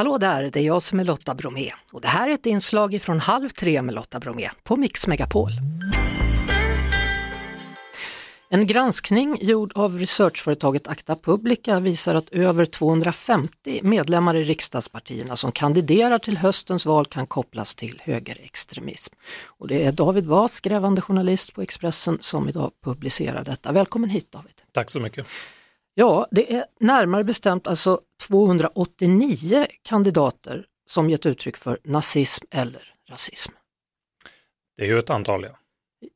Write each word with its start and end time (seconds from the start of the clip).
Hallå 0.00 0.18
där, 0.18 0.50
det 0.52 0.60
är 0.60 0.64
jag 0.64 0.82
som 0.82 1.00
är 1.00 1.04
Lotta 1.04 1.34
Bromé 1.34 1.70
och 1.92 2.00
det 2.00 2.08
här 2.08 2.28
är 2.28 2.34
ett 2.34 2.46
inslag 2.46 3.02
från 3.02 3.20
Halv 3.20 3.48
tre 3.48 3.82
med 3.82 3.94
Lotta 3.94 4.20
Bromé 4.20 4.50
på 4.62 4.76
Mix 4.76 5.06
Megapol. 5.06 5.50
En 8.50 8.66
granskning 8.66 9.38
gjord 9.40 9.72
av 9.74 9.98
researchföretaget 9.98 10.88
Acta 10.88 11.16
Publica 11.16 11.80
visar 11.80 12.14
att 12.14 12.28
över 12.28 12.64
250 12.64 13.80
medlemmar 13.82 14.36
i 14.36 14.44
riksdagspartierna 14.44 15.36
som 15.36 15.52
kandiderar 15.52 16.18
till 16.18 16.36
höstens 16.36 16.86
val 16.86 17.06
kan 17.06 17.26
kopplas 17.26 17.74
till 17.74 18.02
högerextremism. 18.04 19.14
Och 19.46 19.68
det 19.68 19.84
är 19.84 19.92
David 19.92 20.26
Vas, 20.26 20.60
grävande 20.60 21.00
journalist 21.00 21.54
på 21.54 21.62
Expressen, 21.62 22.18
som 22.20 22.48
idag 22.48 22.70
publicerar 22.84 23.44
detta. 23.44 23.72
Välkommen 23.72 24.10
hit 24.10 24.32
David! 24.32 24.54
Tack 24.72 24.90
så 24.90 25.00
mycket! 25.00 25.26
Ja, 25.94 26.26
det 26.30 26.54
är 26.54 26.64
närmare 26.80 27.24
bestämt 27.24 27.66
alltså 27.66 28.00
289 28.28 29.66
kandidater 29.82 30.66
som 30.86 31.10
gett 31.10 31.26
uttryck 31.26 31.56
för 31.56 31.78
nazism 31.84 32.44
eller 32.50 32.94
rasism. 33.10 33.52
Det 34.76 34.84
är 34.84 34.88
ju 34.88 34.98
ett 34.98 35.10
antal 35.10 35.44
ja. 35.44 35.56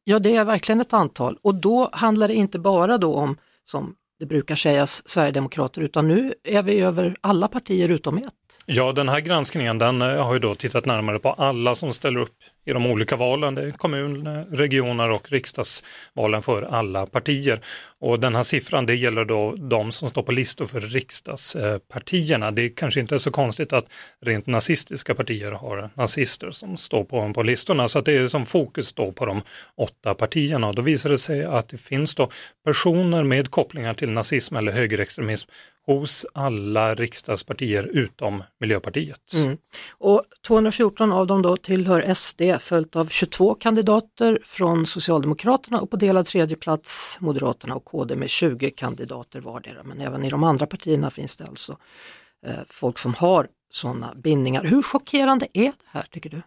Ja, 0.05 0.19
det 0.19 0.37
är 0.37 0.45
verkligen 0.45 0.81
ett 0.81 0.93
antal 0.93 1.39
och 1.43 1.55
då 1.55 1.89
handlar 1.93 2.29
det 2.29 2.35
inte 2.35 2.59
bara 2.59 2.99
då 2.99 3.15
om, 3.15 3.37
som 3.65 3.97
det 4.19 4.27
brukar 4.27 4.57
sägas, 4.57 5.09
Sverigedemokrater, 5.09 5.83
utan 5.83 6.09
nu 6.09 6.35
är 6.45 6.63
vi 6.63 6.81
över 6.81 7.17
alla 7.21 7.49
partier 7.49 7.89
utom 7.89 8.19
ett. 8.19 8.35
Ja, 8.67 8.93
den 8.93 9.09
här 9.09 9.21
granskningen 9.21 9.79
den 9.79 10.03
eh, 10.03 10.27
har 10.27 10.35
ju 10.35 10.41
då 10.41 10.55
tittat 10.55 10.87
närmare 10.87 11.19
på 11.19 11.31
alla 11.33 11.75
som 11.75 11.93
ställer 11.93 12.21
upp 12.21 12.35
i 12.67 12.73
de 12.73 12.87
olika 12.87 13.17
valen, 13.17 13.55
det 13.55 13.63
är 13.63 13.71
kommun, 13.71 14.27
eh, 14.27 14.33
regioner 14.51 15.11
och 15.11 15.33
riksdagsvalen 15.33 16.43
för 16.43 16.63
alla 16.63 17.07
partier. 17.07 17.61
Och 18.01 18.21
den 18.21 18.35
här 18.37 18.43
siffran 18.43 18.87
det 18.87 18.95
gäller 18.95 19.25
då 19.25 19.55
de 19.57 19.93
som 19.93 20.09
står 20.09 20.23
på 20.23 20.33
listor 20.33 20.67
för 20.67 20.81
riksdagspartierna. 20.81 22.51
Det 22.51 22.69
kanske 22.69 23.01
inte 23.01 23.15
är 23.15 23.19
så 23.19 23.31
konstigt 23.31 23.73
att 23.73 23.87
rent 24.21 24.47
nazistiska 24.47 25.15
partier 25.15 25.51
har 25.51 25.91
nazister 25.95 26.51
som 26.51 26.77
står 26.77 27.05
på, 27.05 27.33
på 27.35 27.43
listorna, 27.43 27.89
så 27.89 27.99
att 27.99 28.05
det 28.05 28.13
är 28.13 28.29
som 28.29 28.47
fokus 28.47 28.93
då 28.93 29.13
på 29.13 29.27
de 29.27 29.43
åtta 29.77 30.15
partierna. 30.15 30.69
Och 30.69 30.75
då 30.75 30.83
visar 30.83 31.11
det 31.11 31.19
sig 31.19 31.45
att 31.45 31.69
det 31.69 31.79
finns 31.79 32.15
då 32.15 32.31
personer 32.65 33.23
med 33.23 33.51
kopplingar 33.51 33.95
till 33.95 34.04
nazism 34.11 34.57
eller 34.57 34.73
högerextremism 34.73 35.51
hos 35.87 36.27
alla 36.33 36.95
riksdagspartier 36.95 37.83
utom 37.83 38.43
Miljöpartiet. 38.61 39.33
Mm. 39.45 39.59
Och 39.99 40.23
214 40.47 41.13
av 41.13 41.27
dem 41.27 41.43
då 41.43 41.57
tillhör 41.57 42.15
SD 42.15 42.43
följt 42.61 42.97
av 42.97 43.09
22 43.09 43.55
kandidater 43.55 44.39
från 44.45 44.87
Socialdemokraterna 44.87 45.81
och 45.81 45.91
på 45.91 45.97
delad 45.97 46.27
tredje 46.27 46.57
plats 46.57 47.19
Moderaterna 47.21 47.75
och 47.75 47.85
KD 47.85 48.17
med 48.17 48.31
20 48.31 48.71
kandidater 48.71 49.41
vardera. 49.41 49.83
Men 49.83 50.01
även 50.01 50.25
i 50.25 50.31
de 50.31 50.45
andra 50.45 50.67
partierna 50.67 51.11
finns 51.11 51.37
det 51.37 51.45
alltså 51.45 51.77
eh, 52.47 52.53
folk 52.69 52.99
som 52.99 53.15
har 53.15 53.47
sådana 53.71 54.15
bindningar. 54.15 54.65
Hur 54.65 54.83
chockerande 54.83 55.47
är 55.53 55.63
det 55.63 55.87
här 55.91 56.07
tycker 56.11 56.31
du? 56.31 56.43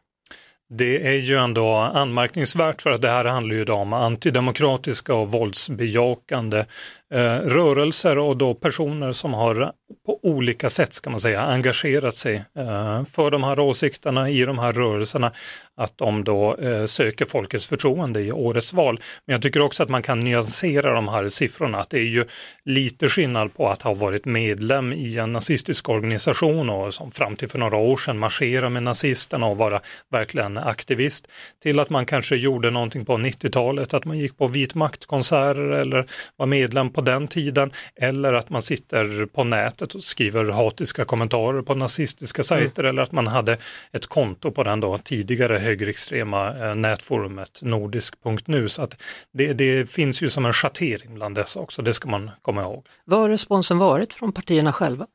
Det 0.69 1.07
är 1.07 1.13
ju 1.13 1.37
ändå 1.37 1.73
anmärkningsvärt 1.75 2.81
för 2.81 2.91
att 2.91 3.01
det 3.01 3.09
här 3.09 3.25
handlar 3.25 3.55
ju 3.55 3.65
om 3.65 3.93
antidemokratiska 3.93 5.13
och 5.13 5.31
våldsbejakande 5.31 6.65
Eh, 7.13 7.39
rörelser 7.39 8.17
och 8.17 8.37
då 8.37 8.53
personer 8.53 9.11
som 9.11 9.33
har 9.33 9.71
på 10.05 10.19
olika 10.23 10.69
sätt 10.69 10.93
ska 10.93 11.09
man 11.09 11.19
säga 11.19 11.41
engagerat 11.41 12.15
sig 12.15 12.35
eh, 12.35 13.03
för 13.03 13.31
de 13.31 13.43
här 13.43 13.59
åsikterna 13.59 14.29
i 14.29 14.45
de 14.45 14.59
här 14.59 14.73
rörelserna, 14.73 15.31
att 15.77 15.97
de 15.97 16.23
då 16.23 16.55
eh, 16.55 16.85
söker 16.85 17.25
folkets 17.25 17.67
förtroende 17.67 18.21
i 18.21 18.31
årets 18.31 18.73
val. 18.73 18.99
Men 19.25 19.33
jag 19.33 19.41
tycker 19.41 19.61
också 19.61 19.83
att 19.83 19.89
man 19.89 20.01
kan 20.01 20.19
nyansera 20.19 20.93
de 20.93 21.07
här 21.07 21.27
siffrorna, 21.27 21.79
att 21.79 21.89
det 21.89 21.99
är 21.99 22.03
ju 22.03 22.25
lite 22.65 23.09
skillnad 23.09 23.53
på 23.53 23.69
att 23.69 23.81
ha 23.81 23.93
varit 23.93 24.25
medlem 24.25 24.93
i 24.93 25.17
en 25.17 25.33
nazistisk 25.33 25.89
organisation 25.89 26.69
och 26.69 26.93
som 26.93 27.11
fram 27.11 27.35
till 27.35 27.49
för 27.49 27.59
några 27.59 27.77
år 27.77 27.97
sedan 27.97 28.19
marschera 28.19 28.69
med 28.69 28.83
nazisterna 28.83 29.45
och 29.47 29.57
vara 29.57 29.81
verkligen 30.11 30.57
aktivist, 30.57 31.27
till 31.63 31.79
att 31.79 31.89
man 31.89 32.05
kanske 32.05 32.35
gjorde 32.35 32.71
någonting 32.71 33.05
på 33.05 33.13
90-talet, 33.13 33.93
att 33.93 34.05
man 34.05 34.17
gick 34.17 34.37
på 34.37 34.47
vit 34.47 34.75
maktkonserter 34.75 35.71
eller 35.71 36.05
var 36.35 36.45
medlem 36.45 36.89
på 36.97 37.01
den 37.01 37.27
tiden 37.27 37.71
eller 37.95 38.33
att 38.33 38.49
man 38.49 38.61
sitter 38.61 39.25
på 39.25 39.43
nätet 39.43 39.95
och 39.95 40.03
skriver 40.03 40.45
hatiska 40.45 41.05
kommentarer 41.05 41.61
på 41.61 41.73
nazistiska 41.73 42.39
mm. 42.39 42.43
sajter 42.43 42.83
mm. 42.83 42.89
eller 42.89 43.01
att 43.01 43.11
man 43.11 43.27
hade 43.27 43.57
ett 43.91 44.07
konto 44.07 44.51
på 44.51 44.63
den 44.63 44.79
då 44.79 44.97
tidigare 44.97 45.57
högerextrema 45.57 46.57
eh, 46.57 46.75
nätforumet 46.75 47.59
nordisk.nu. 47.61 48.69
Så 48.69 48.81
att 48.81 49.01
det, 49.33 49.53
det 49.53 49.89
finns 49.89 50.21
ju 50.21 50.29
som 50.29 50.45
en 50.45 50.53
schattering 50.53 51.15
bland 51.15 51.35
dessa 51.35 51.59
också, 51.59 51.81
det 51.81 51.93
ska 51.93 52.09
man 52.09 52.31
komma 52.41 52.61
ihåg. 52.61 52.85
Vad 53.05 53.19
har 53.19 53.29
responsen 53.29 53.77
varit 53.77 54.13
från 54.13 54.31
partierna 54.31 54.73
själva? 54.73 55.07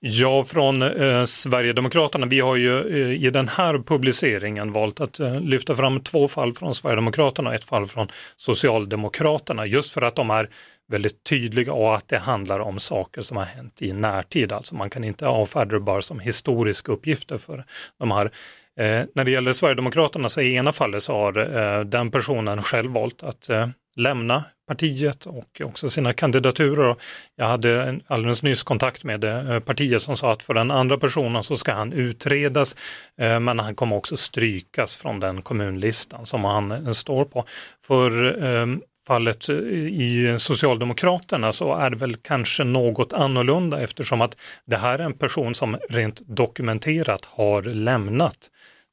Ja, 0.00 0.44
från 0.44 0.82
eh, 0.82 1.24
Sverigedemokraterna, 1.24 2.26
vi 2.26 2.40
har 2.40 2.56
ju 2.56 2.78
eh, 2.78 3.24
i 3.24 3.30
den 3.30 3.48
här 3.48 3.78
publiceringen 3.78 4.72
valt 4.72 5.00
att 5.00 5.20
eh, 5.20 5.40
lyfta 5.40 5.74
fram 5.74 6.00
två 6.00 6.28
fall 6.28 6.52
från 6.52 6.74
Sverigedemokraterna 6.74 7.50
och 7.50 7.54
ett 7.54 7.64
fall 7.64 7.86
från 7.86 8.08
Socialdemokraterna, 8.36 9.66
just 9.66 9.94
för 9.94 10.02
att 10.02 10.16
de 10.16 10.30
är 10.30 10.48
väldigt 10.88 11.24
tydliga 11.24 11.72
och 11.72 11.96
att 11.96 12.08
det 12.08 12.18
handlar 12.18 12.60
om 12.60 12.78
saker 12.78 13.22
som 13.22 13.36
har 13.36 13.44
hänt 13.44 13.82
i 13.82 13.92
närtid. 13.92 14.52
Alltså 14.52 14.74
man 14.74 14.90
kan 14.90 15.04
inte 15.04 15.26
avfärda 15.26 15.70
det 15.70 15.80
bara 15.80 16.02
som 16.02 16.20
historiska 16.20 16.92
uppgifter 16.92 17.38
för 17.38 17.64
de 17.98 18.10
här. 18.10 18.24
Eh, 18.78 19.06
när 19.14 19.24
det 19.24 19.30
gäller 19.30 19.52
Sverigedemokraterna 19.52 20.28
så 20.28 20.40
i 20.40 20.54
ena 20.54 20.72
fallet 20.72 21.02
så 21.02 21.12
har 21.12 21.56
eh, 21.56 21.84
den 21.84 22.10
personen 22.10 22.62
själv 22.62 22.90
valt 22.90 23.22
att 23.22 23.48
eh, 23.48 23.68
lämna 23.96 24.44
partiet 24.68 25.26
och 25.26 25.60
också 25.64 25.88
sina 25.88 26.12
kandidaturer. 26.12 26.96
Jag 27.36 27.46
hade 27.46 28.00
alldeles 28.06 28.42
nyss 28.42 28.62
kontakt 28.62 29.04
med 29.04 29.24
eh, 29.24 29.60
partiet 29.60 30.02
som 30.02 30.16
sa 30.16 30.32
att 30.32 30.42
för 30.42 30.54
den 30.54 30.70
andra 30.70 30.98
personen 30.98 31.42
så 31.42 31.56
ska 31.56 31.72
han 31.72 31.92
utredas 31.92 32.76
eh, 33.20 33.40
men 33.40 33.58
han 33.58 33.74
kommer 33.74 33.96
också 33.96 34.16
strykas 34.16 34.96
från 34.96 35.20
den 35.20 35.42
kommunlistan 35.42 36.26
som 36.26 36.44
han 36.44 36.72
eh, 36.72 36.90
står 36.90 37.24
på. 37.24 37.44
För 37.80 38.42
ehm, 38.44 38.80
fallet 39.06 39.48
i 39.48 40.36
Socialdemokraterna 40.38 41.52
så 41.52 41.74
är 41.74 41.90
det 41.90 41.96
väl 41.96 42.16
kanske 42.16 42.64
något 42.64 43.12
annorlunda 43.12 43.80
eftersom 43.80 44.20
att 44.20 44.36
det 44.64 44.76
här 44.76 44.98
är 44.98 45.04
en 45.04 45.12
person 45.12 45.54
som 45.54 45.78
rent 45.88 46.20
dokumenterat 46.26 47.24
har 47.24 47.62
lämnat 47.62 48.50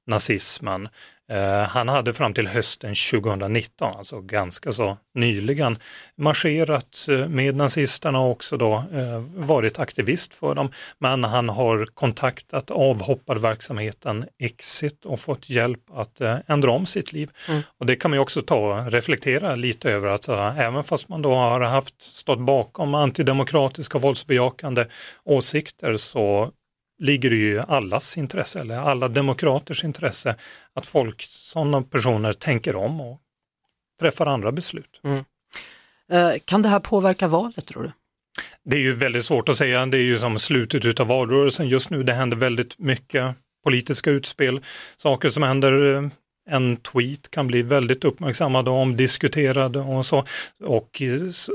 nazismen. 0.07 0.87
Eh, 1.31 1.67
han 1.67 1.89
hade 1.89 2.13
fram 2.13 2.33
till 2.33 2.47
hösten 2.47 2.95
2019, 3.11 3.97
alltså 3.97 4.21
ganska 4.21 4.71
så 4.71 4.97
nyligen, 5.13 5.77
marscherat 6.17 7.05
eh, 7.09 7.27
med 7.27 7.55
nazisterna 7.55 8.19
och 8.19 8.31
också 8.31 8.57
då 8.57 8.83
eh, 8.93 9.23
varit 9.35 9.79
aktivist 9.79 10.33
för 10.33 10.55
dem. 10.55 10.71
Men 10.99 11.23
han 11.23 11.49
har 11.49 11.85
kontaktat 11.85 12.71
avhopparverksamheten 12.71 14.25
Exit 14.39 15.05
och 15.05 15.19
fått 15.19 15.49
hjälp 15.49 15.79
att 15.93 16.21
ändra 16.47 16.71
om 16.71 16.85
sitt 16.85 17.13
liv. 17.13 17.29
Mm. 17.49 17.61
Och 17.79 17.85
det 17.85 17.95
kan 17.95 18.11
man 18.11 18.17
ju 18.17 18.21
också 18.21 18.41
ta 18.41 18.89
reflektera 18.89 19.55
lite 19.55 19.91
över 19.91 20.07
att 20.07 20.29
även 20.57 20.83
fast 20.83 21.09
man 21.09 21.21
då 21.21 21.33
har 21.33 21.61
haft 21.61 22.01
stått 22.01 22.39
bakom 22.39 22.95
antidemokratiska 22.95 23.97
våldsbejakande 23.97 24.85
åsikter 25.23 25.97
så 25.97 26.51
ligger 26.99 27.29
det 27.29 27.35
ju 27.35 27.55
i 27.55 27.59
allas 27.67 28.17
intresse, 28.17 28.59
eller 28.59 28.75
alla 28.75 29.07
demokraters 29.07 29.83
intresse, 29.83 30.35
att 30.73 30.87
folk, 30.87 31.21
sådana 31.21 31.81
personer 31.81 32.33
tänker 32.33 32.75
om 32.75 33.01
och 33.01 33.19
träffar 33.99 34.25
andra 34.25 34.51
beslut. 34.51 35.01
Mm. 35.03 35.23
Eh, 36.11 36.39
kan 36.45 36.61
det 36.61 36.69
här 36.69 36.79
påverka 36.79 37.27
valet 37.27 37.65
tror 37.65 37.83
du? 37.83 37.91
Det 38.63 38.75
är 38.75 38.79
ju 38.79 38.93
väldigt 38.93 39.25
svårt 39.25 39.49
att 39.49 39.57
säga, 39.57 39.85
det 39.85 39.97
är 39.97 40.01
ju 40.01 40.17
som 40.17 40.39
slutet 40.39 40.99
av 40.99 41.07
valrörelsen 41.07 41.67
just 41.67 41.89
nu, 41.89 42.03
det 42.03 42.13
händer 42.13 42.37
väldigt 42.37 42.79
mycket 42.79 43.35
politiska 43.63 44.11
utspel, 44.11 44.61
saker 44.97 45.29
som 45.29 45.43
händer 45.43 45.93
eh, 45.95 46.09
en 46.49 46.77
tweet 46.77 47.31
kan 47.31 47.47
bli 47.47 47.61
väldigt 47.61 48.05
uppmärksammad 48.05 48.67
och 48.67 48.75
omdiskuterad 48.75 49.77
och 49.77 50.05
så. 50.05 50.25
Och, 50.63 51.01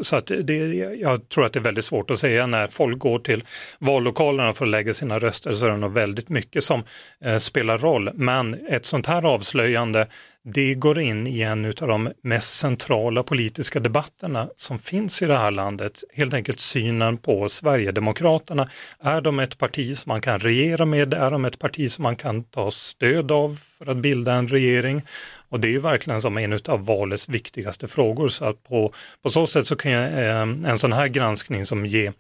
så 0.03 0.17
att 0.17 0.31
det, 0.43 0.57
jag 1.01 1.29
tror 1.29 1.45
att 1.45 1.53
det 1.53 1.59
är 1.59 1.65
väldigt 1.65 1.85
svårt 1.85 2.11
att 2.11 2.19
säga 2.19 2.47
när 2.47 2.67
folk 2.67 2.99
går 2.99 3.19
till 3.19 3.45
vallokalerna 3.79 4.53
för 4.53 4.65
att 4.65 4.71
lägga 4.71 4.95
sina 4.95 5.19
röster 5.19 5.53
så 5.53 5.67
är 5.67 5.71
det 5.71 5.77
nog 5.77 5.93
väldigt 5.93 6.29
mycket 6.29 6.65
som 6.65 6.85
eh, 7.25 7.37
spelar 7.37 7.79
roll. 7.79 8.11
Men 8.15 8.67
ett 8.69 8.87
sånt 8.87 9.07
här 9.07 9.23
avslöjande 9.23 10.07
det 10.45 10.75
går 10.75 11.01
in 11.01 11.27
i 11.27 11.41
en 11.41 11.65
av 11.65 11.73
de 11.89 12.13
mest 12.23 12.59
centrala 12.59 13.23
politiska 13.23 13.81
debatterna 13.81 14.49
som 14.57 14.79
finns 14.79 15.23
i 15.23 15.27
det 15.27 15.37
här 15.37 15.51
landet. 15.51 16.05
Helt 16.13 16.35
enkelt 16.35 16.61
synen 16.61 17.19
på 17.19 17.49
Sverigedemokraterna. 17.49 18.69
Är 19.01 19.21
de 19.21 19.41
ett 19.41 19.59
parti 19.59 19.99
som 19.99 20.11
man 20.11 20.21
kan 20.21 20.39
regera 20.39 20.85
med? 20.85 21.15
Är 21.15 21.31
de 21.31 21.45
ett 21.45 21.59
parti 21.59 21.91
som 21.91 22.03
man 22.03 22.17
kan 22.17 22.45
ta 22.45 22.71
stöd 22.71 23.33
av 23.33 23.61
för 23.79 23.91
att 23.91 23.97
bilda 23.97 24.33
en 24.33 24.49
regering? 24.49 25.03
Och 25.49 25.61
det 25.61 25.69
är 25.69 25.73
ju 25.73 25.81
verkligen 25.81 26.21
som 26.21 26.39
en 26.39 26.59
av 26.69 26.87
valets 26.87 27.29
viktigaste 27.29 27.87
frågor. 27.87 28.29
Så 28.29 28.45
att 28.45 28.63
på, 28.63 28.93
på 29.23 29.31
så 29.31 29.47
sätt 29.47 29.67
så 29.67 29.77
kan 29.77 29.93
jag, 29.93 30.13
eh, 30.13 30.71
en 30.71 30.79
sån 30.79 30.93
här 30.93 31.09
granskning 31.09 31.65
som 31.65 31.87
ger 31.87 32.13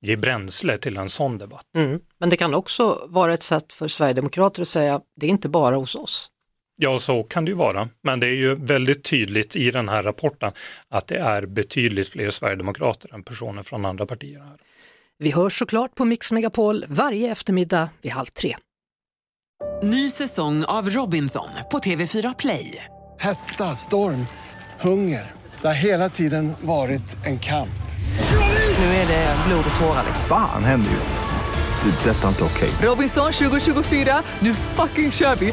ge 0.00 0.16
bränsle 0.16 0.78
till 0.78 0.96
en 0.96 1.08
sån 1.08 1.38
debatt. 1.38 1.66
Mm. 1.76 2.00
Men 2.18 2.30
det 2.30 2.36
kan 2.36 2.54
också 2.54 3.06
vara 3.08 3.34
ett 3.34 3.42
sätt 3.42 3.72
för 3.72 3.88
Sverigedemokrater 3.88 4.62
att 4.62 4.68
säga, 4.68 5.00
det 5.16 5.26
är 5.26 5.30
inte 5.30 5.48
bara 5.48 5.76
hos 5.76 5.94
oss. 5.94 6.30
Ja, 6.78 6.98
så 6.98 7.22
kan 7.22 7.44
det 7.44 7.50
ju 7.50 7.56
vara. 7.56 7.88
Men 8.02 8.20
det 8.20 8.26
är 8.26 8.34
ju 8.34 8.54
väldigt 8.54 9.04
tydligt 9.04 9.56
i 9.56 9.70
den 9.70 9.88
här 9.88 10.02
rapporten 10.02 10.52
att 10.88 11.06
det 11.06 11.16
är 11.16 11.46
betydligt 11.46 12.08
fler 12.08 12.30
sverigedemokrater 12.30 13.14
än 13.14 13.22
personer 13.22 13.62
från 13.62 13.84
andra 13.84 14.06
partier. 14.06 14.38
Här. 14.38 14.56
Vi 15.18 15.30
hörs 15.30 15.58
såklart 15.58 15.94
på 15.94 16.04
Mix 16.04 16.32
Megapol 16.32 16.84
varje 16.88 17.30
eftermiddag 17.30 17.88
vid 18.02 18.12
halv 18.12 18.26
tre. 18.26 18.56
Ny 19.82 20.10
säsong 20.10 20.64
av 20.64 20.90
Robinson 20.90 21.48
på 21.70 21.78
TV4 21.78 22.34
Play. 22.38 22.84
Hetta, 23.18 23.64
storm, 23.64 24.26
hunger. 24.80 25.32
Det 25.60 25.66
har 25.66 25.74
hela 25.74 26.08
tiden 26.08 26.52
varit 26.60 27.26
en 27.26 27.38
kamp. 27.38 27.70
Nu 28.78 28.84
är 28.84 29.08
det 29.08 29.36
blod 29.48 29.64
och 29.74 29.80
tårar. 29.80 30.04
Fan 30.28 30.64
händer 30.64 30.90
just. 30.90 31.12
Det. 31.12 32.10
är 32.10 32.14
Detta 32.14 32.24
är 32.24 32.28
inte 32.28 32.44
okej. 32.44 32.70
Robinson 32.82 33.32
2024, 33.32 34.22
nu 34.40 34.54
fucking 34.54 35.12
kör 35.12 35.36
vi! 35.36 35.52